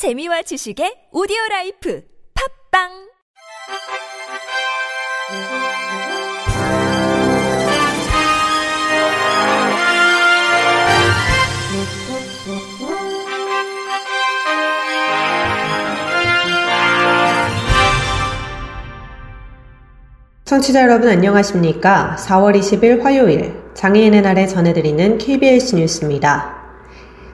재미와 0.00 0.40
지식의 0.40 1.12
audio 1.12 1.36
life 1.50 2.02
팟빵 2.72 2.88
청취자 20.46 20.80
여러분 20.80 21.10
안녕하십니까? 21.10 22.16
4월 22.18 22.58
20일 22.58 23.02
화요일 23.02 23.54
장애인의 23.74 24.22
날에 24.22 24.46
전해드리는 24.46 25.18
KBS 25.18 25.74
뉴스입니다. 25.74 26.59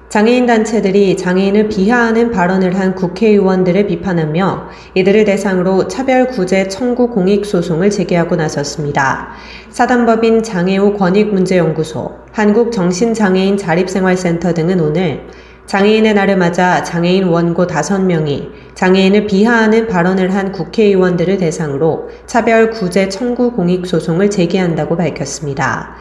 장애인 0.08 0.46
단체들이 0.46 1.16
장애인을 1.16 1.68
비하하는 1.68 2.30
발언을 2.30 2.78
한 2.78 2.94
국회의원들을 2.94 3.88
비판하며 3.88 4.68
이들을 4.94 5.24
대상으로 5.24 5.88
차별구제 5.88 6.68
청구 6.68 7.10
공익소송을 7.10 7.90
제기하고 7.90 8.36
나섰습니다. 8.36 9.30
사단법인 9.70 10.44
장애우 10.44 10.96
권익문제연구소, 10.96 12.12
한국정신장애인 12.30 13.56
자립생활센터 13.56 14.54
등은 14.54 14.80
오늘 14.80 15.26
장애인의 15.66 16.14
날을 16.14 16.36
맞아 16.36 16.84
장애인 16.84 17.24
원고 17.24 17.66
5명이 17.66 18.50
장애인을 18.76 19.26
비하하는 19.26 19.88
발언을 19.88 20.32
한 20.32 20.52
국회의원들을 20.52 21.38
대상으로 21.38 22.08
차별구제 22.26 23.08
청구 23.08 23.50
공익소송을 23.50 24.30
제기한다고 24.30 24.96
밝혔습니다. 24.96 25.96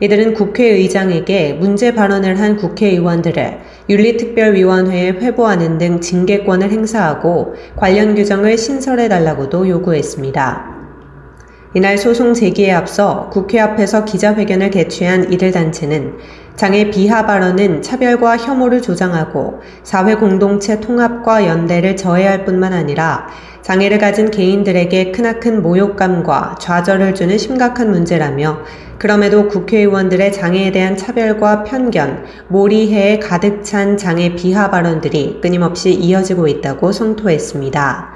이들은 0.00 0.34
국회의장에게 0.34 1.54
문제 1.54 1.92
발언을 1.92 2.38
한 2.38 2.56
국회의원들을 2.56 3.58
윤리특별위원회에 3.88 5.10
회부하는 5.10 5.78
등 5.78 6.00
징계권을 6.00 6.70
행사하고 6.70 7.54
관련 7.76 8.14
규정을 8.14 8.56
신설해달라고도 8.56 9.68
요구했습니다. 9.68 10.77
이날 11.74 11.98
소송 11.98 12.32
제기에 12.32 12.72
앞서 12.72 13.28
국회 13.30 13.60
앞에서 13.60 14.06
기자회견을 14.06 14.70
개최한 14.70 15.30
이들 15.30 15.52
단체는 15.52 16.14
장애 16.56 16.90
비하 16.90 17.26
발언은 17.26 17.82
차별과 17.82 18.38
혐오를 18.38 18.80
조장하고 18.80 19.60
사회 19.82 20.14
공동체 20.14 20.80
통합과 20.80 21.46
연대를 21.46 21.94
저해할 21.94 22.46
뿐만 22.46 22.72
아니라 22.72 23.28
장애를 23.60 23.98
가진 23.98 24.30
개인들에게 24.30 25.12
크나큰 25.12 25.60
모욕감과 25.60 26.56
좌절을 26.58 27.14
주는 27.14 27.36
심각한 27.36 27.90
문제라며 27.90 28.60
그럼에도 28.98 29.46
국회의원들의 29.46 30.32
장애에 30.32 30.72
대한 30.72 30.96
차별과 30.96 31.64
편견, 31.64 32.24
몰이해에 32.48 33.18
가득 33.18 33.62
찬 33.62 33.98
장애 33.98 34.34
비하 34.34 34.70
발언들이 34.70 35.40
끊임없이 35.42 35.92
이어지고 35.92 36.48
있다고 36.48 36.92
성토했습니다. 36.92 38.14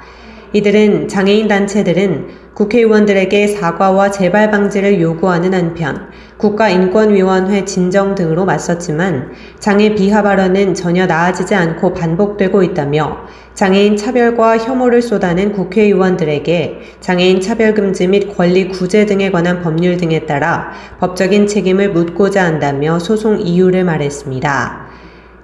이들은 0.53 1.07
장애인 1.07 1.47
단체들은 1.47 2.27
국회의원들에게 2.53 3.47
사과와 3.47 4.11
재발 4.11 4.51
방지를 4.51 5.01
요구하는 5.01 5.51
한편 5.55 6.09
국가인권위원회 6.37 7.65
진정 7.65 8.13
등으로 8.13 8.45
맞섰지만 8.45 9.31
장애 9.57 9.95
비하 9.95 10.21
발언은 10.21 10.75
전혀 10.75 11.07
나아지지 11.07 11.55
않고 11.55 11.95
반복되고 11.95 12.61
있다며 12.61 13.25
장애인 13.55 13.97
차별과 13.97 14.59
혐오를 14.59 15.01
쏟아낸 15.01 15.51
국회의원들에게 15.51 16.81
장애인 16.99 17.41
차별금지 17.41 18.07
및 18.07 18.37
권리 18.37 18.67
구제 18.67 19.07
등에 19.07 19.31
관한 19.31 19.63
법률 19.63 19.97
등에 19.97 20.27
따라 20.27 20.71
법적인 20.99 21.47
책임을 21.47 21.89
묻고자 21.91 22.43
한다며 22.43 22.99
소송 22.99 23.39
이유를 23.39 23.83
말했습니다. 23.85 24.82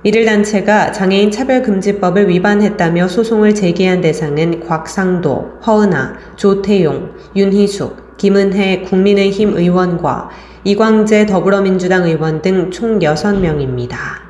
이들 0.02 0.24
단체가 0.24 0.94
장애인 0.94 1.30
차별금지법을 1.30 2.30
위반했다며 2.30 3.10
소송을 3.10 3.54
제기한 3.54 4.00
대상은 4.00 4.62
곽상도, 4.66 5.60
허은아, 5.68 6.16
조태용, 6.38 7.16
윤희숙, 7.36 8.16
김은혜 8.16 8.84
국민의힘 8.84 9.58
의원과 9.58 10.30
이광재 10.64 11.26
더불어민주당 11.26 12.06
의원 12.06 12.42
등 12.42 12.72
총 12.72 13.00
6명입니다. 13.00 14.29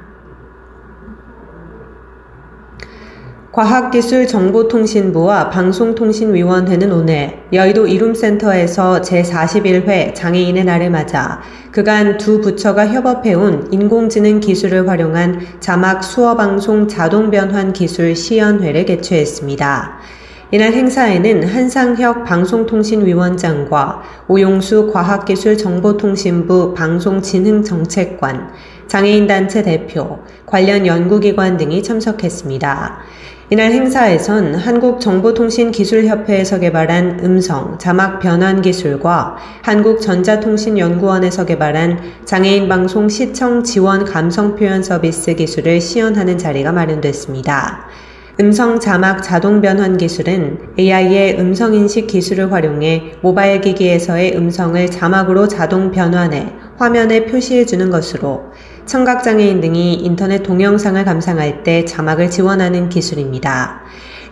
과학기술정보통신부와 3.59 5.49
방송통신위원회는 5.49 6.93
오늘 6.93 7.39
여의도 7.51 7.87
이룸센터에서 7.87 9.01
제41회 9.01 10.15
장애인의 10.15 10.63
날을 10.63 10.89
맞아 10.89 11.41
그간 11.69 12.17
두 12.17 12.39
부처가 12.39 12.87
협업해온 12.87 13.67
인공지능 13.73 14.39
기술을 14.39 14.87
활용한 14.87 15.41
자막 15.59 16.05
수어방송 16.05 16.87
자동변환 16.87 17.73
기술 17.73 18.15
시연회를 18.15 18.85
개최했습니다. 18.85 19.99
이날 20.51 20.71
행사에는 20.71 21.43
한상혁 21.43 22.23
방송통신위원장과 22.23 24.01
오용수 24.29 24.89
과학기술정보통신부 24.93 26.73
방송진흥정책관, 26.75 28.51
장애인단체 28.87 29.63
대표, 29.63 30.19
관련 30.45 30.87
연구기관 30.87 31.57
등이 31.57 31.83
참석했습니다. 31.83 32.99
이날 33.51 33.71
행사에선 33.71 34.53
한국정보통신기술협회에서 34.53 36.59
개발한 36.59 37.21
음성, 37.23 37.79
자막 37.79 38.19
변환 38.19 38.61
기술과 38.61 39.37
한국전자통신연구원에서 39.63 41.47
개발한 41.47 41.99
장애인 42.25 42.69
방송 42.69 43.09
시청 43.09 43.63
지원 43.63 44.05
감성 44.05 44.55
표현 44.55 44.83
서비스 44.83 45.33
기술을 45.33 45.81
시연하는 45.81 46.37
자리가 46.37 46.71
마련됐습니다. 46.71 47.87
음성 48.39 48.79
자막 48.79 49.23
자동 49.23 49.61
변환 49.61 49.97
기술은 49.97 50.75
AI의 50.77 51.39
음성 51.39 51.73
인식 51.73 52.05
기술을 52.05 52.51
활용해 52.51 53.13
모바일 53.21 53.61
기기에서의 53.61 54.37
음성을 54.37 54.91
자막으로 54.91 55.47
자동 55.47 55.89
변환해 55.89 56.53
화면에 56.77 57.25
표시해 57.25 57.65
주는 57.65 57.89
것으로 57.89 58.51
청각장애인 58.89 59.61
등이 59.61 59.93
인터넷 60.03 60.41
동영상을 60.41 61.05
감상할 61.05 61.61
때 61.61 61.85
자막을 61.85 62.31
지원하는 62.31 62.89
기술입니다. 62.89 63.81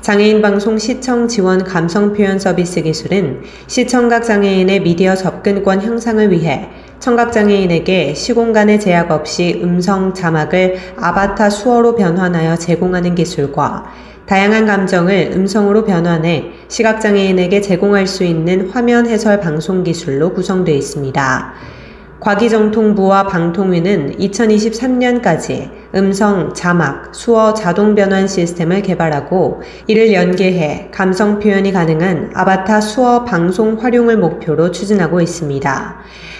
장애인 0.01 0.41
방송 0.41 0.79
시청 0.79 1.27
지원 1.27 1.63
감성 1.63 2.11
표현 2.11 2.39
서비스 2.39 2.81
기술은 2.81 3.43
시청각 3.67 4.23
장애인의 4.23 4.81
미디어 4.81 5.15
접근권 5.15 5.83
향상을 5.83 6.31
위해 6.31 6.69
청각장애인에게 6.99 8.15
시공간의 8.15 8.79
제약 8.79 9.11
없이 9.11 9.61
음성 9.61 10.15
자막을 10.15 10.77
아바타 10.97 11.51
수어로 11.51 11.95
변환하여 11.95 12.55
제공하는 12.55 13.13
기술과 13.13 13.91
다양한 14.25 14.65
감정을 14.65 15.33
음성으로 15.35 15.85
변환해 15.85 16.45
시각장애인에게 16.67 17.61
제공할 17.61 18.07
수 18.07 18.23
있는 18.23 18.71
화면 18.71 19.05
해설 19.05 19.39
방송 19.39 19.83
기술로 19.83 20.33
구성되어 20.33 20.73
있습니다. 20.73 21.76
과기정통부와 22.19 23.27
방통위는 23.27 24.17
2023년까지 24.17 25.76
음성, 25.95 26.53
자막, 26.53 27.15
수어 27.15 27.53
자동 27.53 27.95
변환 27.95 28.27
시스템을 28.27 28.81
개발하고 28.81 29.61
이를 29.87 30.13
연계해 30.13 30.89
감성 30.91 31.39
표현이 31.39 31.71
가능한 31.71 32.31
아바타 32.33 32.81
수어 32.81 33.23
방송 33.23 33.75
활용을 33.75 34.17
목표로 34.17 34.71
추진하고 34.71 35.21
있습니다. 35.21 35.97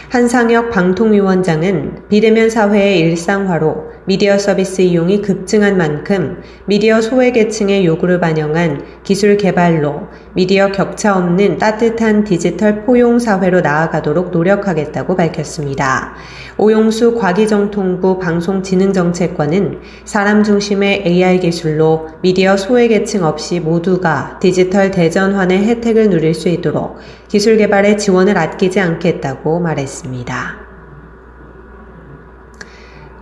한상혁 0.10 0.70
방통위원장은 0.70 2.08
비대면 2.08 2.50
사회의 2.50 3.00
일상화로 3.00 3.92
미디어 4.06 4.38
서비스 4.38 4.82
이용이 4.82 5.22
급증한 5.22 5.78
만큼 5.78 6.42
미디어 6.66 7.02
소외계층의 7.02 7.86
요구를 7.86 8.22
반영한 8.22 8.86
기술 9.04 9.36
개발로 9.36 10.08
미디어 10.34 10.72
격차 10.72 11.18
없는 11.18 11.58
따뜻한 11.58 12.24
디지털 12.24 12.86
포용 12.86 13.20
사회로 13.20 13.60
나아가도록 13.60 14.32
노력하겠다고 14.32 15.18
밝혔습니다. 15.18 16.16
오용수 16.58 17.16
과기정통부 17.16 18.18
방송진흥정책 18.20 19.37
관은 19.38 19.80
사람 20.04 20.44
중심의 20.44 21.04
AI 21.06 21.40
기술로 21.40 22.10
미디어 22.22 22.58
소외계층 22.58 23.24
없이 23.24 23.60
모두가 23.60 24.40
디지털 24.42 24.92
대전환의 24.92 25.66
혜택을 25.66 26.10
누릴 26.10 26.34
수 26.34 26.50
있도록 26.50 26.98
기술 27.28 27.58
개발에 27.58 27.96
지원을 27.96 28.38
아끼지 28.38 28.80
않겠다고 28.80 29.60
말했습니다. 29.60 30.68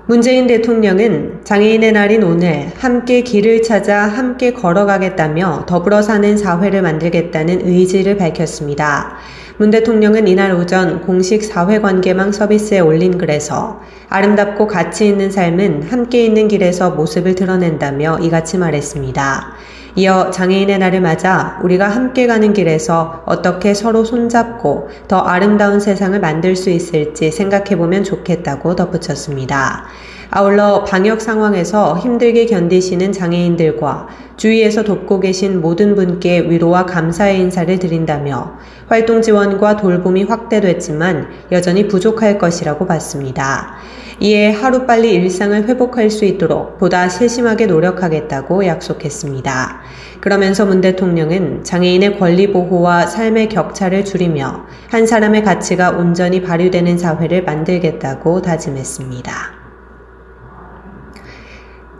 문재인 0.07 0.45
대통령은 0.45 1.41
장애인의 1.43 1.91
날인 1.91 2.21
오늘 2.21 2.71
함께 2.77 3.21
길을 3.21 3.63
찾아 3.63 4.03
함께 4.03 4.53
걸어가겠다며 4.53 5.65
더불어 5.67 6.03
사는 6.03 6.37
사회를 6.37 6.83
만들겠다는 6.83 7.65
의지를 7.65 8.15
밝혔습니다. 8.15 9.15
문 9.57 9.71
대통령은 9.71 10.27
이날 10.27 10.51
오전 10.51 11.01
공식 11.01 11.41
사회관계망 11.41 12.33
서비스에 12.33 12.81
올린 12.81 13.17
글에서 13.17 13.79
아름답고 14.09 14.67
가치 14.67 15.07
있는 15.07 15.31
삶은 15.31 15.83
함께 15.83 16.25
있는 16.25 16.49
길에서 16.49 16.91
모습을 16.91 17.35
드러낸다며 17.35 18.19
이같이 18.19 18.57
말했습니다. 18.57 19.53
이어 19.95 20.29
장애인의 20.29 20.77
날을 20.77 20.99
맞아 20.99 21.57
우리가 21.63 21.87
함께 21.87 22.27
가는 22.27 22.51
길에서 22.51 23.23
어떻게 23.25 23.73
서로 23.73 24.03
손잡고 24.03 24.89
더 25.07 25.19
아름다운 25.19 25.79
세상을 25.79 26.19
만들 26.19 26.57
수 26.57 26.69
있을지 26.69 27.31
생각해보면 27.31 28.03
좋겠다고 28.03 28.75
덧붙였습니다. 28.75 29.85
아울러 30.29 30.83
방역 30.83 31.21
상황에서 31.21 31.97
힘들게 31.97 32.45
견디시는 32.45 33.11
장애인들과 33.11 34.07
주위에서 34.37 34.83
돕고 34.83 35.21
계신 35.21 35.61
모든 35.61 35.95
분께 35.95 36.39
위로와 36.41 36.85
감사의 36.85 37.39
인사를 37.39 37.79
드린다며 37.79 38.57
활동 38.87 39.21
지원과 39.21 39.77
돌봄이 39.77 40.23
확대됐지만 40.23 41.27
여전히 41.51 41.87
부족할 41.87 42.37
것이라고 42.37 42.85
봤습니다. 42.85 43.75
이에 44.19 44.51
하루빨리 44.51 45.13
일상을 45.13 45.67
회복할 45.67 46.09
수 46.09 46.23
있도록 46.23 46.77
보다 46.77 47.09
세심하게 47.09 47.65
노력하겠다고 47.65 48.65
약속했습니다. 48.65 49.81
그러면서 50.21 50.65
문 50.65 50.81
대통령은 50.81 51.63
장애인의 51.63 52.17
권리 52.17 52.51
보호와 52.51 53.07
삶의 53.07 53.49
격차를 53.49 54.05
줄이며 54.05 54.65
한 54.89 55.05
사람의 55.05 55.43
가치가 55.43 55.91
온전히 55.91 56.41
발휘되는 56.41 56.97
사회를 56.97 57.43
만들겠다고 57.43 58.41
다짐했습니다. 58.41 59.54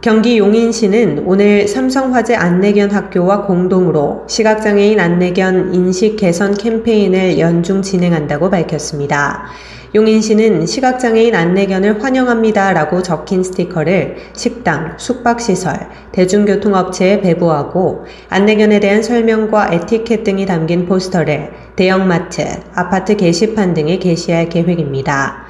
경기 0.06 0.38
용인시는 0.38 1.24
오늘 1.26 1.68
삼성화재 1.68 2.36
안내견 2.36 2.92
학교와 2.92 3.48
공동으로 3.48 4.26
시각장애인 4.28 5.00
안내견 5.00 5.74
인식 5.74 6.16
개선 6.16 6.54
캠페인을 6.56 7.40
연중 7.40 7.82
진행한다고 7.82 8.52
밝혔습니다. 8.52 9.46
용인시는 9.96 10.68
시각장애인 10.68 11.34
안내견을 11.34 12.04
환영합니다 12.04 12.74
라고 12.74 13.02
적힌 13.02 13.44
스티커를 13.44 14.18
식당, 14.34 14.94
숙박시설, 14.98 15.74
대중교통업체에 16.12 17.22
배부하고 17.22 18.06
안내견에 18.30 18.80
대한 18.80 19.02
설명과 19.02 19.74
에티켓 19.74 20.24
등이 20.24 20.46
담긴 20.46 20.86
포스터를 20.86 21.50
대형마트, 21.76 22.46
아파트 22.76 23.18
게시판 23.18 23.74
등에 23.74 23.98
게시할 23.98 24.50
계획입니다. 24.50 25.46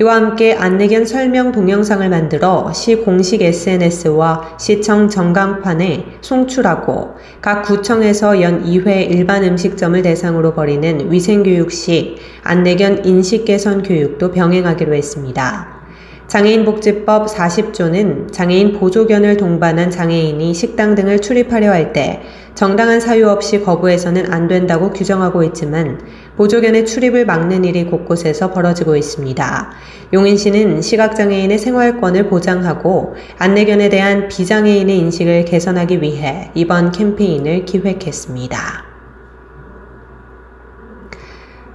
이와 0.00 0.14
함께 0.14 0.54
안내견 0.54 1.04
설명 1.04 1.52
동영상을 1.52 2.08
만들어 2.08 2.72
시 2.72 2.94
공식 2.96 3.42
SNS와 3.42 4.56
시청 4.58 5.10
전광판에 5.10 6.20
송출하고 6.22 7.16
각 7.42 7.62
구청에서 7.64 8.40
연 8.40 8.64
2회 8.64 9.10
일반 9.10 9.44
음식점을 9.44 10.00
대상으로 10.00 10.54
벌이는 10.54 11.12
위생교육 11.12 11.70
시 11.70 12.16
안내견 12.42 13.04
인식 13.04 13.44
개선 13.44 13.82
교육도 13.82 14.32
병행하기로 14.32 14.94
했습니다. 14.94 15.79
장애인복지법 16.30 17.26
40조는 17.26 18.32
장애인 18.32 18.78
보조견을 18.78 19.36
동반한 19.36 19.90
장애인이 19.90 20.54
식당 20.54 20.94
등을 20.94 21.18
출입하려 21.18 21.72
할 21.72 21.92
때 21.92 22.22
정당한 22.54 23.00
사유 23.00 23.28
없이 23.28 23.60
거부해서는 23.60 24.32
안 24.32 24.46
된다고 24.46 24.90
규정하고 24.90 25.42
있지만 25.42 25.98
보조견의 26.36 26.86
출입을 26.86 27.26
막는 27.26 27.64
일이 27.64 27.84
곳곳에서 27.86 28.52
벌어지고 28.52 28.94
있습니다. 28.94 29.72
용인시는 30.12 30.82
시각장애인의 30.82 31.58
생활권을 31.58 32.28
보장하고 32.28 33.14
안내견에 33.38 33.88
대한 33.88 34.28
비장애인의 34.28 34.98
인식을 34.98 35.46
개선하기 35.46 36.00
위해 36.00 36.52
이번 36.54 36.92
캠페인을 36.92 37.64
기획했습니다. 37.64 38.84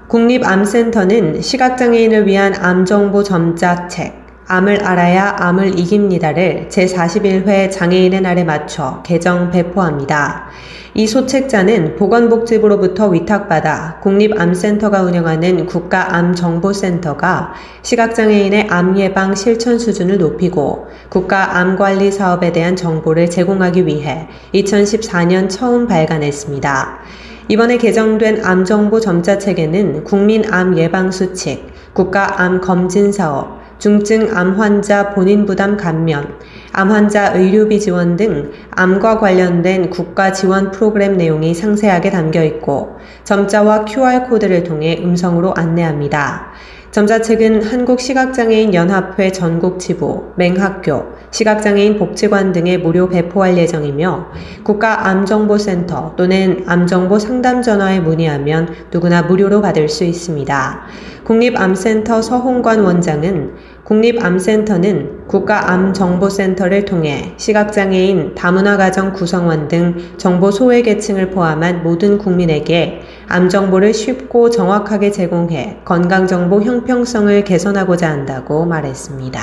국립암센터는 0.07 1.41
시각장애인을 1.41 2.25
위한 2.25 2.55
암정보 2.55 3.23
점자책, 3.23 4.24
암을 4.47 4.83
알아야 4.83 5.37
암을 5.39 5.79
이깁니다를 5.79 6.67
제41회 6.69 7.71
장애인의 7.71 8.21
날에 8.21 8.43
맞춰 8.43 9.01
개정 9.03 9.49
배포합니다. 9.49 10.49
이 10.93 11.07
소책자는 11.07 11.95
보건복지부로부터 11.95 13.07
위탁받아 13.07 13.99
국립암센터가 14.01 15.01
운영하는 15.01 15.65
국가암정보센터가 15.65 17.53
시각장애인의 17.81 18.67
암 18.69 18.97
예방 18.99 19.33
실천 19.33 19.79
수준을 19.79 20.19
높이고 20.19 20.89
국가암관리 21.09 22.11
사업에 22.11 22.51
대한 22.51 22.75
정보를 22.75 23.31
제공하기 23.31 23.87
위해 23.87 24.27
2014년 24.53 25.49
처음 25.49 25.87
발간했습니다. 25.87 26.99
이번에 27.47 27.77
개정된 27.77 28.45
암정보 28.45 28.99
점자책에는 28.99 30.03
국민암 30.03 30.77
예방 30.77 31.11
수칙, 31.11 31.67
국가암 31.93 32.61
검진 32.61 33.11
사업, 33.11 33.54
중증 33.77 34.35
암 34.35 34.59
환자 34.59 35.09
본인 35.09 35.45
부담 35.45 35.75
감면, 35.77 36.35
암 36.71 36.91
환자 36.91 37.33
의료비 37.33 37.79
지원 37.79 38.15
등 38.15 38.51
암과 38.71 39.19
관련된 39.19 39.89
국가 39.89 40.31
지원 40.31 40.71
프로그램 40.71 41.17
내용이 41.17 41.53
상세하게 41.53 42.09
담겨 42.09 42.43
있고 42.43 42.97
점자와 43.23 43.85
QR코드를 43.85 44.63
통해 44.63 44.99
음성으로 45.03 45.53
안내합니다. 45.55 46.51
점자책은 46.95 47.61
한국시각장애인 47.61 48.73
연합회 48.73 49.29
전국 49.33 49.79
지부, 49.79 50.31
맹학교, 50.37 51.03
시각장애인 51.29 51.99
복지관 51.99 52.53
등에 52.53 52.77
무료 52.77 53.09
배포할 53.09 53.57
예정이며 53.57 54.27
국가암정보센터 54.63 56.13
또는 56.15 56.63
암정보 56.65 57.19
상담 57.19 57.61
전화에 57.61 57.99
문의하면 57.99 58.73
누구나 58.93 59.23
무료로 59.23 59.61
받을 59.61 59.89
수 59.89 60.05
있습니다. 60.05 60.83
국립암센터 61.25 62.21
서홍관 62.21 62.79
원장은 62.85 63.55
국립암센터는 63.85 65.27
국가암정보센터를 65.27 66.85
통해 66.85 67.35
시각장애인, 67.37 68.33
다문화 68.33 68.77
가정 68.77 69.13
구성원 69.13 69.67
등 69.67 69.95
정보 70.17 70.49
소외계층을 70.49 71.29
포함한 71.29 71.83
모든 71.83 72.17
국민에게 72.17 73.01
암정보를 73.27 73.93
쉽고 73.93 74.49
정확하게 74.49 75.11
제공해 75.11 75.77
건강정보 75.85 76.63
형평성을 76.63 77.43
개선하고자 77.43 78.09
한다고 78.09 78.65
말했습니다. 78.65 79.39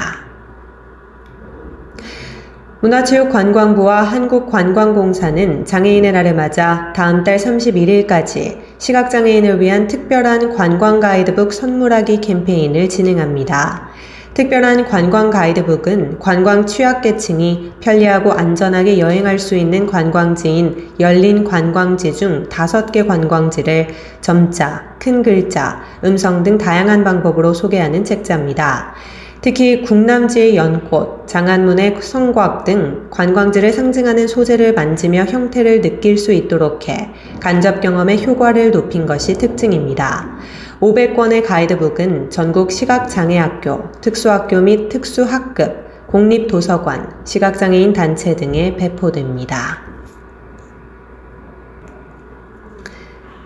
문화체육관광부와 2.81 4.03
한국관광공사는 4.03 5.65
장애인의 5.65 6.11
날을 6.11 6.35
맞아 6.35 6.93
다음 6.97 7.23
달 7.23 7.37
31일까지 7.37 8.59
시각장애인을 8.79 9.61
위한 9.61 9.87
특별한 9.87 10.57
관광 10.57 10.99
가이드북 10.99 11.53
선물하기 11.53 12.21
캠페인을 12.21 12.89
진행합니다. 12.89 13.93
특별한 14.35 14.87
관광 14.87 15.29
가이드북은 15.29 16.19
관광 16.19 16.65
취약계층이 16.65 17.73
편리하고 17.81 18.33
안전하게 18.33 18.99
여행할 18.99 19.39
수 19.39 19.55
있는 19.55 19.87
관광지인 19.87 20.95
열린 21.01 21.45
관광지 21.45 22.15
중 22.15 22.49
다섯 22.49 22.91
개 22.93 23.05
관광지를 23.05 23.89
점자, 24.23 24.97
큰 24.99 25.23
글자, 25.23 25.83
음성 26.03 26.43
등 26.43 26.57
다양한 26.57 27.05
방법으로 27.05 27.53
소개하는 27.53 28.05
책자입니다. 28.05 28.95
특히 29.43 29.83
국남지의 29.83 30.57
연꽃, 30.57 31.27
장안문의 31.27 31.97
성곽 32.01 32.65
등 32.65 33.09
관광지를 33.11 33.73
상징하는 33.73 34.29
소재를 34.29 34.73
만지며 34.73 35.25
형태를 35.25 35.83
느낄 35.83 36.17
수 36.17 36.33
있도록 36.33 36.89
해 36.89 37.11
간접 37.41 37.81
경험의 37.81 38.25
효과를 38.25 38.71
높인 38.71 39.05
것이 39.05 39.35
특징입니다. 39.35 40.39
500권의 40.83 41.47
가이드북은 41.47 42.31
전국 42.31 42.73
시각장애학교, 42.73 43.93
특수학교 44.01 44.61
및 44.61 44.89
특수학급, 44.89 46.09
공립도서관, 46.09 47.25
시각장애인 47.25 47.93
단체 47.93 48.35
등에 48.35 48.75
배포됩니다. 48.75 49.81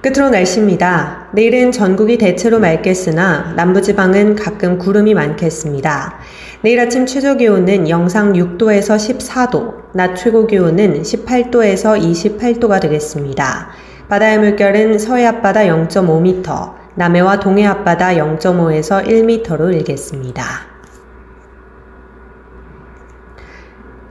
끝으로 0.00 0.30
날씨입니다. 0.30 1.28
내일은 1.34 1.72
전국이 1.72 2.16
대체로 2.16 2.58
맑겠으나 2.58 3.52
남부지방은 3.54 4.36
가끔 4.36 4.78
구름이 4.78 5.12
많겠습니다. 5.12 6.14
내일 6.62 6.80
아침 6.80 7.04
최저 7.04 7.36
기온은 7.36 7.90
영상 7.90 8.32
6도에서 8.32 8.96
14도, 8.96 9.92
낮 9.92 10.14
최고 10.14 10.46
기온은 10.46 11.02
18도에서 11.02 12.00
28도가 12.00 12.80
되겠습니다. 12.80 13.68
바다의 14.08 14.38
물결은 14.38 14.98
서해 14.98 15.26
앞바다 15.26 15.64
0.5m, 15.64 16.85
남해와 16.96 17.40
동해 17.40 17.66
앞바다 17.66 18.14
0.5에서 18.14 19.06
1m로 19.06 19.72
일겠습니다. 19.72 20.44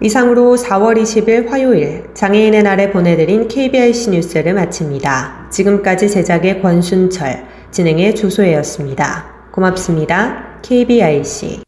이상으로 0.02 0.56
4월 0.56 1.02
20일 1.02 1.50
화요일 1.50 2.06
장애인의 2.14 2.62
날에 2.62 2.92
보내드린 2.92 3.48
KBIC 3.48 4.12
뉴스를 4.12 4.54
마칩니다. 4.54 5.48
지금까지 5.50 6.10
제작의 6.10 6.62
권순철, 6.62 7.46
진행의 7.72 8.16
조소혜였습니다. 8.16 9.50
고맙습니다. 9.52 10.60
KBIC 10.62 11.65